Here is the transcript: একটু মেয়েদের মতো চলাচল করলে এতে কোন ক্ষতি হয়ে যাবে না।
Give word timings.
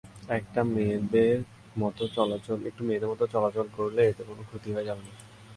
একটু 0.29 0.61
মেয়েদের 0.67 1.35
মতো 1.75 2.03
চলাচল 3.31 3.67
করলে 3.77 4.01
এতে 4.09 4.23
কোন 4.27 4.39
ক্ষতি 4.49 4.69
হয়ে 4.75 4.87
যাবে 4.89 5.01
না। 5.07 5.13